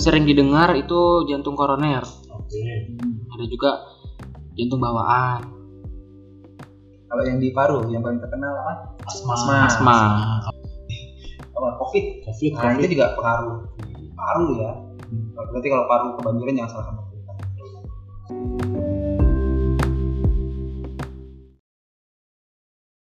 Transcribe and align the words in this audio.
sering 0.00 0.24
didengar 0.24 0.72
itu 0.80 1.28
jantung 1.28 1.52
koroner. 1.52 2.00
Oke. 2.32 2.60
Ada 3.36 3.44
juga 3.46 3.70
jantung 4.56 4.80
bawaan, 4.80 5.40
Kalau 7.10 7.26
yang 7.26 7.42
di 7.42 7.50
paru 7.50 7.90
yang 7.90 8.06
paling 8.06 8.22
terkenal 8.22 8.54
apa? 8.54 8.74
Asma. 9.02 9.34
Asma. 9.34 9.56
asma. 9.66 9.96
Apa? 11.52 11.68
Covid. 11.82 12.22
Covid, 12.22 12.50
Nah, 12.54 12.62
Covid. 12.70 12.78
itu 12.80 12.94
juga 12.94 13.06
pengaruh 13.18 13.56
di 13.98 14.06
paru 14.14 14.46
ya. 14.62 14.72
Berarti 15.34 15.68
kalau 15.68 15.84
paru 15.90 16.06
kebanjiran 16.22 16.54
jangan 16.54 16.70
salahkan 16.70 16.94
pemerintah. 17.02 17.36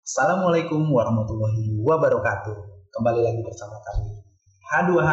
Assalamualaikum 0.05 0.85
warahmatullahi 0.93 1.81
wabarakatuh. 1.81 2.55
Kembali 2.93 3.21
lagi 3.25 3.41
bersama 3.41 3.81
kami 3.81 4.13
H2H 4.69 5.09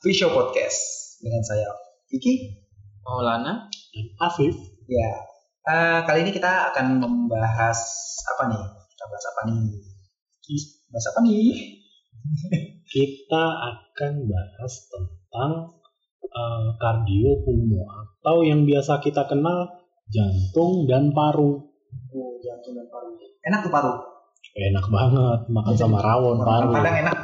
Visual 0.00 0.32
Podcast 0.32 1.11
dengan 1.22 1.42
saya 1.46 1.70
Vicky. 2.10 2.58
Maulana. 3.06 3.70
Dan 3.94 4.06
Afif. 4.18 4.54
Ya, 4.90 5.10
eh, 5.70 6.00
kali 6.04 6.26
ini 6.26 6.32
kita 6.34 6.74
akan 6.74 6.98
membahas 6.98 7.78
apa 8.34 8.50
nih? 8.50 8.62
Kita 8.62 9.04
bahas 9.06 9.26
apa 9.30 9.40
nih? 9.48 9.62
Bahas 10.92 11.06
apa 11.14 11.18
nih? 11.24 11.46
Kita 12.92 13.44
akan 13.72 14.12
bahas 14.28 14.74
tentang 14.92 15.52
eh, 16.20 16.68
kardio 16.76 17.40
pulmo 17.40 17.88
atau 17.88 18.44
yang 18.44 18.68
biasa 18.68 19.00
kita 19.00 19.24
kenal 19.24 19.80
jantung 20.12 20.84
dan 20.84 21.16
paru. 21.16 21.56
Oh, 22.12 22.32
jantung 22.44 22.76
dan 22.76 22.86
paru. 22.92 23.16
Enak 23.48 23.64
tuh 23.64 23.72
paru. 23.72 23.92
Enak 24.52 24.84
banget 24.92 25.40
makan 25.48 25.74
sama 25.74 25.98
rawon 26.04 26.36
paru. 26.44 26.68
Padang 26.76 26.96
enak. 27.00 27.16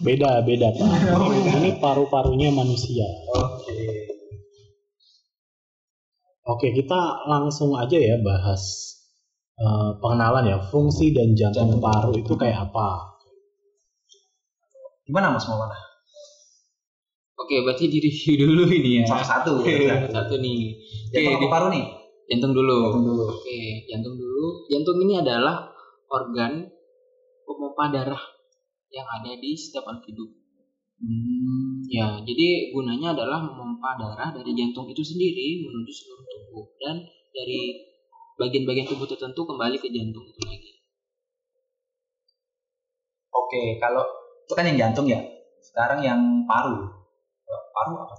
Beda 0.00 0.40
beda 0.40 0.68
pak. 0.72 0.88
Oh, 1.12 1.28
beda. 1.28 1.50
Ini 1.60 1.70
paru-parunya 1.76 2.48
manusia. 2.48 3.04
Oke. 3.36 3.76
Oke 6.42 6.68
kita 6.74 7.28
langsung 7.28 7.78
aja 7.78 7.94
ya 7.94 8.18
bahas 8.18 8.62
eh, 9.60 9.90
pengenalan 10.00 10.48
ya 10.48 10.58
fungsi 10.72 11.14
dan 11.14 11.36
jantung 11.36 11.76
Jantung. 11.76 11.82
paru 11.84 12.12
itu 12.16 12.32
kayak 12.34 12.72
apa. 12.72 13.12
Gimana 15.06 15.34
Mas 15.34 15.44
Maulana? 15.50 15.76
Oke, 17.42 17.58
berarti 17.66 17.90
di 17.90 17.98
review 17.98 18.46
dulu 18.46 18.70
ini 18.70 19.02
ya. 19.02 19.04
Satu-satu. 19.10 19.66
Satu 20.14 20.34
nih. 20.38 20.78
Jantung 21.10 21.34
Oke, 21.34 21.42
apa 21.42 21.46
paru 21.50 21.66
nih? 21.74 21.84
Jantung 22.30 22.52
dulu. 22.54 22.78
Jantung 22.86 23.04
dulu. 23.10 23.24
Oke, 23.34 23.60
jantung 23.90 24.14
dulu. 24.14 24.46
Jantung 24.70 24.96
ini 25.02 25.14
adalah 25.18 25.74
organ 26.06 26.70
pemompa 27.42 27.84
darah 27.90 28.22
yang 28.92 29.08
ada 29.08 29.32
di 29.40 29.56
setiap 29.56 29.88
hidup. 30.04 30.30
Hmm. 31.02 31.82
Ya, 31.90 32.22
jadi 32.22 32.70
gunanya 32.70 33.16
adalah 33.16 33.42
memompa 33.42 33.98
darah 33.98 34.30
dari 34.30 34.54
jantung 34.54 34.86
itu 34.86 35.02
sendiri 35.02 35.66
menuju 35.66 35.90
seluruh 35.90 36.26
tubuh 36.30 36.66
dan 36.78 37.02
dari 37.34 37.90
bagian-bagian 38.38 38.86
tubuh 38.86 39.08
tertentu 39.10 39.42
kembali 39.42 39.82
ke 39.82 39.90
jantung 39.90 40.22
itu 40.22 40.40
lagi. 40.46 40.72
Oke, 43.32 43.80
kalau 43.82 44.04
itu 44.46 44.52
kan 44.54 44.64
yang 44.68 44.78
jantung 44.78 45.10
ya. 45.10 45.18
Sekarang 45.64 46.04
yang 46.04 46.20
paru. 46.46 46.86
Kalau 47.48 47.62
Paru 47.72 47.92
apa? 48.04 48.16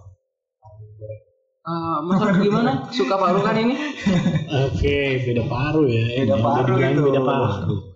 Paru 0.59 0.83
goreng. 0.97 1.21
Ah, 1.63 2.03
Mas 2.03 2.19
Alf 2.19 2.37
gimana? 2.43 2.71
Suka 2.91 3.15
paru 3.15 3.39
kan 3.39 3.55
ini? 3.55 3.75
Oke, 4.67 5.23
beda 5.23 5.43
paru 5.47 5.87
ya. 5.87 6.03
Beda 6.27 6.35
paru. 6.41 6.75
Beda 6.75 7.21
paru. 7.23 7.92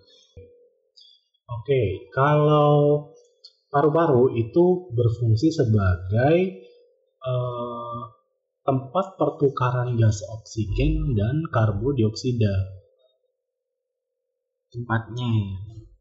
Oke, 1.67 2.07
kalau 2.15 3.11
paru-paru 3.67 4.39
itu 4.39 4.87
berfungsi 4.95 5.51
sebagai 5.51 6.63
eh, 7.19 8.01
tempat 8.63 9.19
pertukaran 9.19 9.99
gas 9.99 10.23
oksigen 10.31 11.11
dan 11.11 11.43
karbodioksida. 11.51 12.71
Tempatnya 14.71 15.27
ya. 15.27 15.51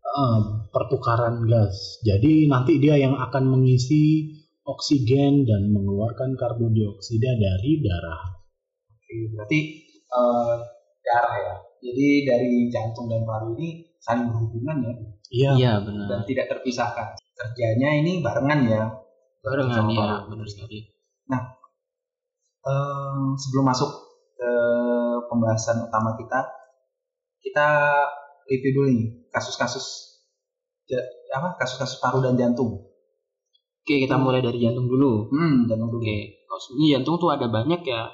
Eh, 0.06 0.41
pertukaran 0.71 1.43
gas. 1.50 1.99
Jadi 2.06 2.47
nanti 2.47 2.78
dia 2.78 3.03
yang 3.03 3.19
akan 3.19 3.59
mengisi 3.59 4.38
oksigen 4.62 5.50
dan 5.50 5.75
mengeluarkan 5.75 6.38
karbodioksida 6.38 7.43
dari 7.43 7.82
darah. 7.82 8.22
Oke, 8.87 9.34
berarti 9.34 9.60
eh, 10.15 10.56
darah 11.03 11.37
ya. 11.43 11.55
Jadi 11.82 12.22
dari 12.22 12.71
jantung 12.71 13.10
dan 13.10 13.26
paru 13.26 13.59
ini 13.59 13.96
saling 14.06 14.31
berhubungan 14.31 14.77
ya 14.87 14.94
Iya, 15.27 15.50
Iya, 15.59 15.72
dan 15.83 16.06
benar. 16.06 16.22
tidak 16.22 16.47
terpisahkan. 16.47 17.19
Kerjanya 17.34 17.99
ini 17.99 18.22
barengan 18.22 18.61
ya. 18.62 18.83
Barengan 19.43 19.83
Sama 19.83 19.91
ya, 19.91 20.22
benar 20.31 20.47
sekali. 20.47 20.87
Eh, 22.67 23.27
sebelum 23.39 23.65
masuk 23.71 23.91
ke 24.34 24.50
pembahasan 25.31 25.87
utama 25.87 26.19
kita, 26.19 26.50
kita 27.39 27.67
review 28.50 28.72
dulu 28.75 28.87
nih 28.91 29.06
kasus-kasus 29.31 29.87
apa 31.31 31.55
kasus-kasus 31.62 32.03
paru 32.03 32.23
dan 32.23 32.34
jantung. 32.34 32.91
Oke, 33.87 34.03
kita 34.03 34.19
mulai 34.19 34.43
dari 34.43 34.59
jantung 34.59 34.91
dulu. 34.91 35.31
Hmm, 35.31 35.71
jantung 35.71 35.94
dulu. 35.94 36.03
Oke, 36.03 36.43
kasus 36.43 36.75
ini 36.75 36.99
jantung 36.99 37.23
tuh 37.23 37.31
ada 37.31 37.47
banyak 37.47 37.87
ya 37.87 38.11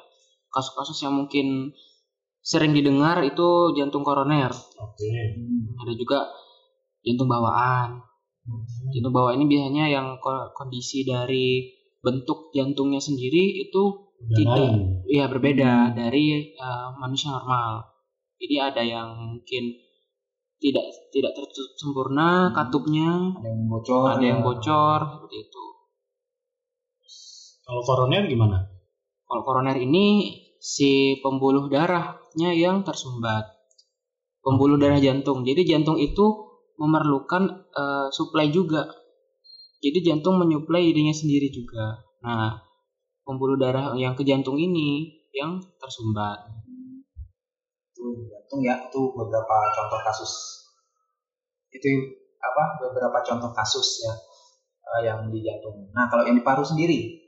kasus-kasus 0.52 1.00
yang 1.00 1.16
mungkin 1.16 1.72
sering 2.42 2.74
didengar 2.74 3.22
itu 3.22 3.72
jantung 3.72 4.02
koroner. 4.02 4.50
oke. 4.52 5.10
Hmm. 5.38 5.78
Ada 5.78 5.92
juga 5.94 6.26
jantung 7.00 7.30
bawaan. 7.30 8.02
Jantung 8.90 9.14
bawaan 9.14 9.38
ini 9.38 9.46
biasanya 9.48 9.86
yang 9.86 10.18
ko- 10.18 10.50
kondisi 10.52 11.06
dari 11.06 11.70
bentuk 12.02 12.50
jantungnya 12.50 12.98
sendiri 12.98 13.62
itu 13.62 14.10
Dan 14.22 14.38
Tidak. 14.38 14.54
lain. 14.54 14.74
ya 15.06 15.26
berbeda 15.26 15.94
dari 15.94 16.50
eh, 16.50 16.88
manusia 16.94 17.30
normal. 17.32 17.86
Jadi 18.38 18.54
ada 18.54 18.82
yang 18.82 19.08
mungkin 19.14 19.70
tidak 20.58 20.82
tidak 21.10 21.34
tertutup 21.34 21.74
sempurna 21.74 22.50
Hmm. 22.50 22.54
katupnya, 22.54 23.10
Ada 23.34 23.48
yang 23.50 23.66
bocor. 23.66 24.06
ada 24.10 24.22
yang 24.22 24.40
ya. 24.42 24.46
bocor 24.46 24.98
seperti 25.18 25.36
itu. 25.42 25.64
Kalau 27.62 27.82
koroner 27.82 28.26
gimana? 28.26 28.58
Kalau 29.22 29.42
koroner 29.42 29.78
ini 29.78 30.06
si 30.58 31.18
pembuluh 31.18 31.66
darahnya 32.32 32.56
yang 32.56 32.80
tersumbat. 32.80 33.44
Pembuluh 34.40 34.80
darah 34.80 34.98
jantung. 34.98 35.44
Jadi 35.44 35.68
jantung 35.68 36.00
itu 36.00 36.48
memerlukan 36.80 37.68
eh, 37.68 38.06
suplai 38.10 38.48
juga. 38.48 38.88
Jadi 39.84 40.00
jantung 40.00 40.40
menyuplai 40.40 40.88
dirinya 40.88 41.12
sendiri 41.12 41.52
juga. 41.52 42.00
Nah, 42.24 42.58
pembuluh 43.22 43.60
darah 43.60 43.92
yang 44.00 44.16
ke 44.16 44.24
jantung 44.24 44.56
ini 44.56 45.12
yang 45.36 45.60
tersumbat. 45.78 46.48
Itu 47.92 48.26
jantung 48.26 48.60
ya, 48.64 48.74
itu 48.88 49.00
beberapa 49.14 49.56
contoh 49.76 50.00
kasus. 50.02 50.32
Itu 51.70 51.86
apa? 52.40 52.64
Beberapa 52.88 53.18
contoh 53.22 53.52
kasus 53.54 54.08
ya 54.08 54.14
eh, 54.96 55.00
yang 55.06 55.28
di 55.28 55.44
jantung. 55.44 55.92
Nah, 55.92 56.08
kalau 56.08 56.24
yang 56.26 56.34
di 56.34 56.42
paru 56.42 56.64
sendiri, 56.64 57.20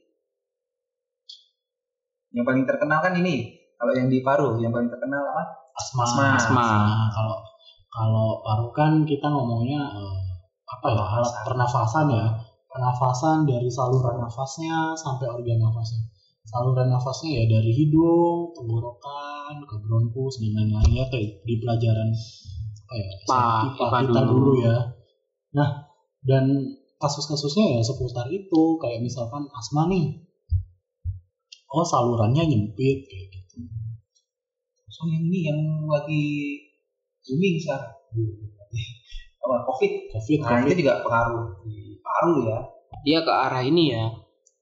yang 2.35 2.49
paling 2.49 2.65
terkenal 2.67 3.05
kan 3.05 3.15
ini. 3.21 3.64
Kalau 3.75 3.93
yang 3.95 4.09
di 4.09 4.19
paru, 4.25 4.57
yang 4.63 4.71
paling 4.71 4.89
terkenal 4.89 5.23
apa? 5.35 5.43
Asma. 5.75 6.03
Asma. 6.07 6.25
Asma. 6.39 6.67
Nah, 6.67 7.09
kalau 7.13 7.37
kalau 7.95 8.29
paru 8.43 8.69
kan 8.75 8.93
kita 9.07 9.31
ngomongnya 9.31 9.83
eh, 9.87 10.19
apa 10.65 10.87
ya 10.91 11.05
alat 11.05 11.35
pernafasan 11.47 12.07
ya 12.11 12.27
pernafasan 12.67 13.47
dari 13.47 13.71
saluran 13.71 14.19
nafasnya 14.19 14.99
sampai 14.99 15.31
organ 15.31 15.63
nafasnya 15.63 16.03
saluran 16.43 16.91
nafasnya 16.91 17.39
ya 17.39 17.45
dari 17.47 17.71
hidung 17.71 18.51
tenggorokan 18.51 19.63
ke 19.63 19.77
bronkus 19.79 20.43
dan 20.43 20.59
lain-lainnya 20.59 21.07
kayak 21.07 21.39
di 21.47 21.55
pelajaran 21.63 22.11
apa 22.85 22.95
ya 22.99 23.11
Pa, 23.25 23.41
IPA 23.71 23.87
IPA 23.87 23.99
kita 24.11 24.21
dulu. 24.27 24.35
dulu 24.35 24.53
ya 24.67 24.77
nah 25.55 25.69
dan 26.27 26.45
kasus-kasusnya 26.99 27.79
ya 27.79 27.81
seputar 27.87 28.27
itu 28.35 28.81
kayak 28.83 29.05
misalkan 29.05 29.47
asma 29.55 29.87
nih 29.87 30.25
oh 31.71 31.87
salurannya 31.87 32.43
nyempit 32.43 33.07
kayak 33.07 33.27
gitu 33.31 33.44
So 34.95 35.11
yang 35.11 35.27
ini 35.27 35.39
yang 35.51 35.59
lagi 35.91 36.23
booming 37.27 37.59
sekarang. 37.59 37.91
Apa? 39.43 39.57
Covid. 39.67 39.93
covid 40.15 40.39
Nah, 40.39 40.49
covid 40.63 40.71
itu 40.71 40.87
juga 40.87 41.03
pengaruh 41.03 41.45
di 41.67 41.99
paru 41.99 42.35
ya. 42.47 42.59
Dia 43.03 43.19
ke 43.27 43.33
arah 43.35 43.63
ini 43.67 43.91
ya, 43.91 44.07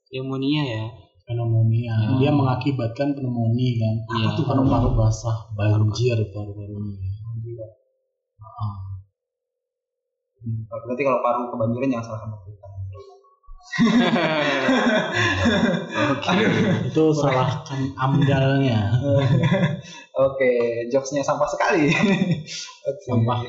pneumonia 0.09 0.63
ya. 0.65 0.85
pneumonia 1.23 1.95
Hmm. 1.95 2.19
dia 2.19 2.35
mengakibatkan 2.35 3.15
pneumonia 3.15 3.73
kan 3.79 3.97
Iya. 4.19 4.27
itu 4.35 4.43
paru-paru 4.43 4.91
basah 4.99 5.49
banjir 5.55 6.19
paru-parunya 6.35 6.99
Ah. 8.43 8.75
Hmm, 10.43 10.67
Berarti 10.67 11.03
kalau 11.07 11.23
paru 11.23 11.47
kebanjiran 11.55 11.89
jangan 11.95 12.07
salahkan 12.11 12.31
pemerintah. 16.23 16.93
itu 16.93 17.05
salahkan 17.17 17.81
amdalnya 17.97 18.81
Oke, 20.13 20.53
jokesnya 20.93 21.25
sampah 21.25 21.49
sekali. 21.49 21.89
Oke. 21.89 23.05
Sampah. 23.09 23.41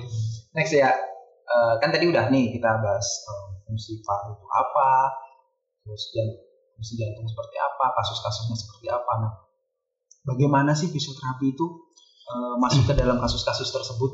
Next 0.55 0.73
ya, 0.73 0.95
Eh, 1.53 1.73
kan 1.77 1.93
tadi 1.93 2.09
udah 2.09 2.33
nih 2.33 2.55
kita 2.55 2.81
bahas 2.81 3.07
eh, 3.29 3.47
fungsi 3.67 4.01
paru 4.01 4.33
itu 4.33 4.47
apa, 4.49 5.11
terus 5.85 6.03
dan 6.15 6.27
kondisi 6.73 6.93
jantung 6.97 7.27
seperti 7.29 7.55
apa, 7.61 7.85
kasus-kasusnya 7.93 8.57
seperti 8.57 8.87
apa. 8.89 9.13
Nah, 9.21 9.33
bagaimana 10.25 10.73
sih 10.73 10.89
fisioterapi 10.89 11.53
itu 11.53 11.65
uh, 12.33 12.57
masuk 12.57 12.89
ke 12.89 12.93
dalam 12.97 13.21
kasus-kasus 13.21 13.69
tersebut? 13.69 14.11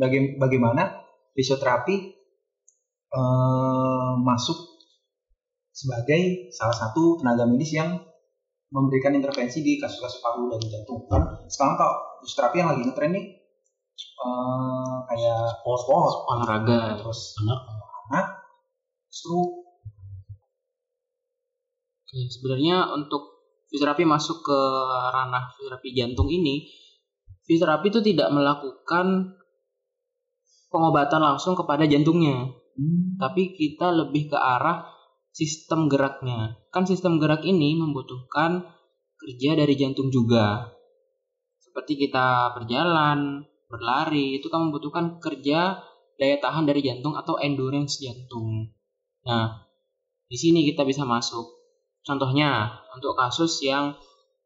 Baga 0.00 0.18
bagaimana 0.42 1.06
fisioterapi 1.38 2.19
uh, 3.14 4.14
masuk 4.20 4.58
sebagai 5.70 6.52
salah 6.52 6.76
satu 6.76 7.18
tenaga 7.22 7.46
medis 7.46 7.72
yang 7.72 8.02
memberikan 8.70 9.14
intervensi 9.16 9.62
di 9.66 9.78
kasus-kasus 9.82 10.22
paru 10.22 10.50
dan 10.50 10.62
jantung. 10.62 11.06
Kan 11.10 11.46
sekarang 11.50 11.74
kalau 11.74 11.94
fisioterapi 12.22 12.56
yang 12.62 12.68
lagi 12.70 12.82
ngetren 12.86 13.12
nih 13.14 13.26
uh, 14.22 14.96
kayak 15.10 15.42
sport 15.58 15.80
sport 15.82 16.14
olahraga 16.30 17.00
terus 17.00 17.34
anak 17.42 17.60
anak 18.10 18.26
stroke 19.10 19.60
Oke, 22.10 22.26
sebenarnya 22.26 22.90
untuk 22.90 23.38
fisioterapi 23.70 24.02
masuk 24.02 24.42
ke 24.42 24.58
ranah 25.14 25.54
fisioterapi 25.54 25.94
jantung 25.94 26.26
ini, 26.26 26.66
fisioterapi 27.46 27.86
itu 27.86 28.02
tidak 28.02 28.34
melakukan 28.34 29.38
pengobatan 30.74 31.22
langsung 31.22 31.54
kepada 31.54 31.86
jantungnya, 31.86 32.50
hmm. 32.80 33.20
tapi 33.20 33.52
kita 33.52 33.92
lebih 33.92 34.32
ke 34.32 34.38
arah 34.40 34.88
sistem 35.30 35.86
geraknya. 35.92 36.56
Kan 36.72 36.88
sistem 36.88 37.20
gerak 37.20 37.44
ini 37.44 37.76
membutuhkan 37.76 38.64
kerja 39.20 39.52
dari 39.52 39.74
jantung 39.76 40.08
juga. 40.08 40.72
Seperti 41.60 42.08
kita 42.08 42.56
berjalan, 42.56 43.44
berlari, 43.70 44.40
itu 44.40 44.48
kan 44.50 44.68
membutuhkan 44.68 45.20
kerja 45.22 45.84
daya 46.18 46.36
tahan 46.42 46.66
dari 46.66 46.80
jantung 46.82 47.14
atau 47.14 47.38
endurance 47.38 48.02
jantung. 48.02 48.74
Nah, 49.24 49.70
di 50.26 50.36
sini 50.36 50.66
kita 50.66 50.82
bisa 50.82 51.06
masuk. 51.06 51.46
Contohnya 52.00 52.80
untuk 52.96 53.14
kasus 53.14 53.60
yang 53.62 53.94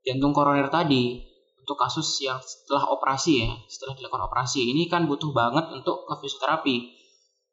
jantung 0.04 0.34
koroner 0.34 0.68
tadi, 0.68 1.22
untuk 1.64 1.80
kasus 1.80 2.20
yang 2.20 2.36
setelah 2.44 2.92
operasi 2.92 3.46
ya, 3.46 3.52
setelah 3.70 3.96
dilakukan 3.96 4.28
operasi, 4.28 4.68
ini 4.68 4.84
kan 4.84 5.08
butuh 5.08 5.32
banget 5.32 5.72
untuk 5.72 6.04
ke 6.04 6.14
fisioterapi. 6.20 6.76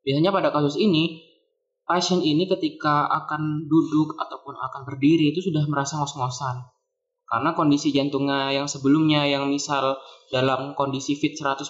Biasanya 0.01 0.31
pada 0.33 0.49
kasus 0.49 0.77
ini, 0.77 1.21
pasien 1.85 2.21
ini 2.21 2.49
ketika 2.49 3.05
akan 3.09 3.69
duduk 3.69 4.17
ataupun 4.17 4.57
akan 4.57 4.81
berdiri 4.85 5.33
itu 5.33 5.45
sudah 5.45 5.65
merasa 5.69 6.01
ngos-ngosan. 6.01 6.65
Karena 7.29 7.55
kondisi 7.55 7.95
jantungnya 7.95 8.51
yang 8.51 8.67
sebelumnya 8.67 9.23
yang 9.23 9.47
misal 9.47 10.01
dalam 10.33 10.75
kondisi 10.75 11.15
fit 11.15 11.37
100% 11.37 11.63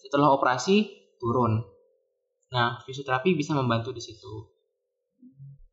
setelah 0.00 0.28
operasi 0.34 0.90
turun. 1.22 1.62
Nah, 2.50 2.82
fisioterapi 2.82 3.38
bisa 3.38 3.54
membantu 3.54 3.94
di 3.94 4.02
situ 4.02 4.52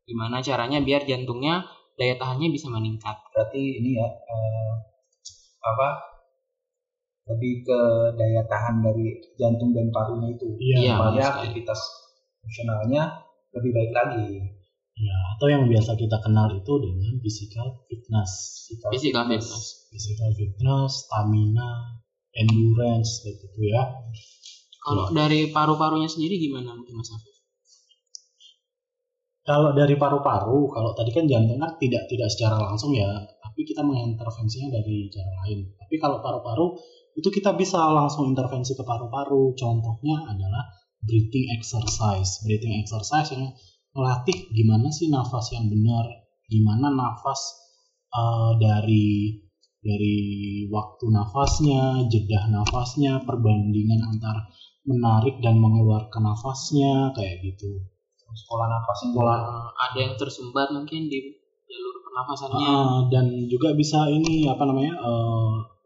gimana 0.09 0.41
caranya 0.41 0.81
biar 0.81 1.05
jantungnya 1.05 1.69
daya 1.93 2.17
tahannya 2.17 2.49
bisa 2.49 2.65
meningkat 2.73 3.13
berarti 3.29 3.61
ini 3.77 3.93
ya 3.93 4.09
eh, 4.09 4.73
apa 5.61 6.08
lebih 7.29 7.53
ke 7.61 7.79
daya 8.17 8.41
tahan 8.49 8.81
dari 8.81 9.21
jantung 9.37 9.69
dan 9.71 9.93
parunya 9.93 10.33
itu. 10.33 10.49
Iya, 10.57 10.97
supaya 10.97 11.23
aktivitas 11.37 11.79
fungsionalnya 12.41 13.03
lebih 13.53 13.71
baik 13.73 13.91
lagi. 13.93 14.27
Ya 14.99 15.17
atau 15.37 15.47
yang 15.47 15.63
biasa 15.71 15.95
kita 15.95 16.19
kenal 16.19 16.51
itu 16.51 16.73
dengan 16.81 17.13
physical 17.23 17.85
fitness. 17.87 18.31
Physical, 18.67 18.89
physical 18.91 19.23
fitness. 19.29 19.47
fitness. 19.47 19.65
Physical 19.93 20.29
fitness 20.35 20.91
stamina 21.07 21.69
endurance 22.35 23.23
gitu 23.23 23.47
ya. 23.63 23.83
Kalau 24.83 25.13
ya. 25.13 25.23
dari 25.23 25.53
paru-parunya 25.53 26.09
sendiri 26.09 26.35
gimana 26.41 26.75
mungkin 26.75 26.99
mas 26.99 27.13
Afif 27.13 27.39
kalau 29.49 29.73
dari 29.73 29.97
paru-paru, 29.97 30.69
kalau 30.69 30.93
tadi 30.93 31.09
kan 31.09 31.25
jantung 31.25 31.57
kan 31.57 31.73
tidak 31.81 32.05
tidak 32.05 32.29
secara 32.29 32.61
langsung 32.61 32.93
ya, 32.93 33.09
tapi 33.41 33.65
kita 33.65 33.81
mengintervensinya 33.81 34.77
dari 34.77 35.09
cara 35.09 35.31
lain. 35.41 35.73
Tapi 35.73 35.97
kalau 35.97 36.21
paru-paru 36.21 36.77
itu 37.19 37.30
kita 37.30 37.54
bisa 37.60 37.77
langsung 37.92 38.31
intervensi 38.31 38.74
ke 38.74 38.83
paru-paru. 38.88 39.54
Contohnya 39.60 40.24
adalah 40.25 40.63
breathing 41.04 41.51
exercise. 41.54 42.39
Breathing 42.48 42.80
exercise 42.80 43.36
yang 43.36 43.51
melatih 43.92 44.48
gimana 44.56 44.88
sih 44.89 45.12
nafas 45.12 45.51
yang 45.51 45.68
benar, 45.68 46.07
gimana 46.48 46.88
nafas 46.95 47.42
uh, 48.16 48.56
dari 48.56 49.36
dari 49.80 50.18
waktu 50.71 51.06
nafasnya, 51.07 52.07
jeda 52.12 52.51
nafasnya, 52.51 53.24
perbandingan 53.24 54.04
antara 54.04 54.48
menarik 54.88 55.39
dan 55.44 55.60
mengeluarkan 55.60 56.24
nafasnya 56.33 57.12
kayak 57.13 57.44
gitu 57.44 57.83
sekolah 58.36 58.68
nafas 58.69 59.00
pola 59.13 59.36
ada 59.74 59.98
yang 59.98 60.13
tersumbat 60.15 60.69
mungkin 60.69 61.10
di 61.10 61.33
jalur 61.69 61.95
pernafasannya 62.01 62.69
uh, 62.69 63.00
dan 63.10 63.25
juga 63.50 63.74
bisa 63.74 64.10
ini 64.10 64.50
apa 64.50 64.63
namanya 64.65 64.98
uh, 65.01 65.78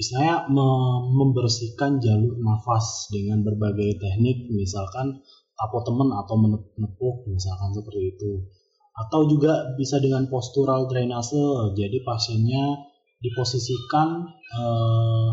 istilahnya 0.00 0.48
me 0.48 0.64
membersihkan 1.12 2.00
jalur 2.00 2.40
nafas 2.40 3.12
dengan 3.12 3.44
berbagai 3.44 4.00
teknik 4.00 4.48
misalkan 4.48 5.20
tapo 5.52 5.84
temen 5.84 6.08
atau 6.16 6.40
menepuk 6.40 7.28
misalkan 7.28 7.76
seperti 7.76 8.16
itu. 8.16 8.48
Atau 8.96 9.28
juga 9.28 9.76
bisa 9.76 10.00
dengan 10.00 10.24
postural 10.32 10.88
drainase 10.88 11.76
jadi 11.76 12.00
pasiennya 12.00 12.88
diposisikan 13.20 14.24
uh, 14.56 15.30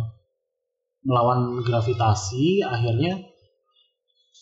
melawan 1.08 1.64
gravitasi 1.64 2.60
akhirnya 2.68 3.24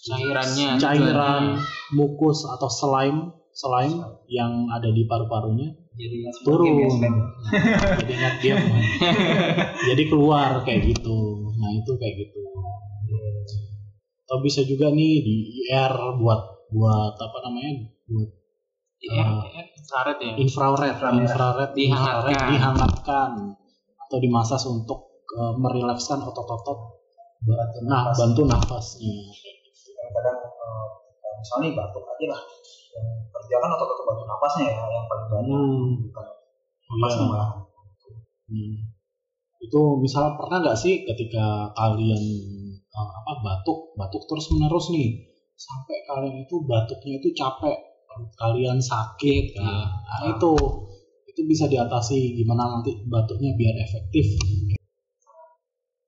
cairannya 0.10 0.82
cairan 0.82 1.62
mukus 1.94 2.50
atau 2.50 2.66
slime 2.66 3.30
slime 3.56 4.04
yang 4.28 4.68
ada 4.68 4.92
di 4.92 5.08
paru-parunya 5.08 5.72
jadi 5.96 6.18
turun. 6.44 6.92
jadi 8.04 8.14
nggak 8.20 8.34
diam 8.44 8.60
jadi 9.96 10.04
keluar 10.12 10.60
kayak 10.68 10.92
gitu. 10.92 11.18
Nah 11.56 11.70
itu 11.72 11.92
kayak 11.96 12.16
gitu. 12.20 12.40
Atau 14.28 14.38
bisa 14.44 14.68
juga 14.68 14.92
nih 14.92 15.24
di 15.24 15.36
IR 15.72 16.20
buat 16.20 16.68
buat 16.68 17.16
apa 17.16 17.38
namanya? 17.48 17.96
Buat 18.12 18.30
IR, 19.08 19.24
uh, 19.24 19.44
infrared 19.56 20.18
ya? 20.20 20.34
infrared. 20.36 20.92
Infrared, 21.00 21.16
infrared 21.24 21.72
dihangatkan. 21.80 22.28
infrared 22.28 22.44
dihangatkan. 22.52 23.32
Atau 23.96 24.18
dimasas 24.20 24.62
untuk 24.68 25.24
uh, 25.40 25.56
merilekskan 25.56 26.20
otot-otot. 26.28 27.00
Nah 27.88 28.12
bantu 28.12 28.44
nafasnya. 28.44 29.16
Kadang 30.12 30.38
uh, 30.44 30.88
misalnya 31.40 31.70
batuk 31.72 32.04
aja 32.04 32.28
lah 32.36 32.42
yang 32.96 33.08
kerjakan 33.30 33.70
atau 33.76 33.86
ke 33.86 34.04
batuk 34.08 34.26
napasnya 34.26 34.66
ya 34.72 34.84
yang 34.88 35.06
paling 35.12 35.28
banyak 35.28 35.60
hmm. 35.60 35.92
bukan 36.08 36.26
napasnya 36.90 37.26
iya. 37.28 37.44
hmm. 38.50 38.76
itu 39.60 39.82
misalnya 40.00 40.32
pernah 40.40 40.58
nggak 40.64 40.80
sih 40.80 41.04
ketika 41.04 41.76
kalian 41.76 42.24
uh, 42.96 43.12
apa 43.24 43.32
batuk 43.44 43.94
batuk 44.00 44.24
terus 44.32 44.48
menerus 44.56 44.88
nih 44.96 45.28
sampai 45.56 45.98
kalian 46.08 46.36
itu 46.48 46.56
batuknya 46.64 47.20
itu 47.20 47.32
capek 47.36 47.78
kalian 48.40 48.80
sakit 48.80 49.60
ya. 49.60 49.64
nah, 49.64 49.88
nah 49.92 50.22
itu 50.32 50.52
itu 51.28 51.42
bisa 51.44 51.68
diatasi 51.68 52.40
gimana 52.40 52.80
nanti 52.80 53.04
batuknya 53.12 53.52
biar 53.60 53.76
efektif 53.84 54.40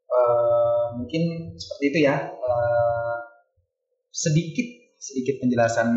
uh, 0.07 0.95
mungkin 0.95 1.51
seperti 1.59 1.83
itu 1.91 1.99
ya 2.07 2.15
uh, 2.31 3.17
sedikit 4.07 4.67
sedikit 4.97 5.43
penjelasan 5.43 5.87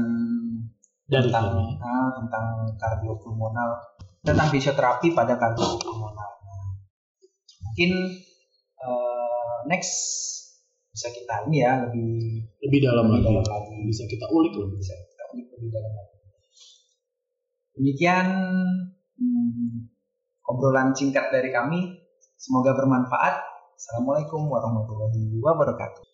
tentang 1.10 1.74
uh, 1.82 2.08
tentang 2.14 2.46
kardiopulmonal 2.78 3.70
tentang 4.22 4.48
fisioterapi 4.54 5.10
pada 5.10 5.34
kardiopulmonal. 5.34 6.30
mungkin 7.66 7.90
uh, 8.82 9.56
next 9.66 9.92
bisa 10.90 11.10
kita 11.10 11.46
ini 11.50 11.62
ya 11.62 11.82
lebih 11.86 12.10
lebih 12.66 12.78
dalam, 12.82 13.10
lebih 13.10 13.22
lagi. 13.22 13.26
dalam 13.30 13.46
lagi 13.46 13.76
bisa 13.86 14.02
kita 14.06 14.26
ulik 14.30 14.54
lebih 14.54 14.78
bisa 14.78 14.94
kita 14.94 15.22
ulik 15.34 15.46
lebih 15.54 15.68
dalam 15.74 15.92
lagi. 15.94 16.16
Demikian 17.80 18.26
hmm, 19.16 19.70
obrolan 20.50 20.92
singkat 20.92 21.30
dari 21.30 21.48
kami. 21.54 21.96
Semoga 22.40 22.72
bermanfaat. 22.76 23.40
Assalamualaikum 23.76 24.48
warahmatullahi 24.48 25.40
wabarakatuh. 25.40 26.09